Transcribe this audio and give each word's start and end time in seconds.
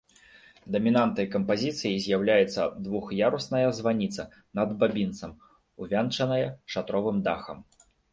Дамінантай 0.75 1.25
кампазіцыі 1.33 1.99
з'яўляецца 2.05 2.61
двух'ярусная 2.85 3.59
званіца 3.79 4.25
над 4.61 4.69
бабінцам, 4.79 5.35
увянчаная 5.85 6.47
шатровым 6.77 7.21
дахам. 7.29 7.63